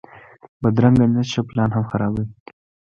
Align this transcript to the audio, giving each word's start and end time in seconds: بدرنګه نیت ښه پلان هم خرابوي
بدرنګه 0.61 1.05
نیت 1.13 1.27
ښه 1.33 1.41
پلان 1.49 1.69
هم 1.73 1.83
خرابوي 1.91 2.25